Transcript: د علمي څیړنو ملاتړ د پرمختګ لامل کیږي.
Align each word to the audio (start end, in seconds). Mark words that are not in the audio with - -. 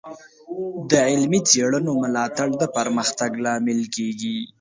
د 0.89 0.91
علمي 1.09 1.41
څیړنو 1.49 1.91
ملاتړ 2.03 2.47
د 2.61 2.63
پرمختګ 2.77 3.31
لامل 3.45 3.81
کیږي. 3.95 4.37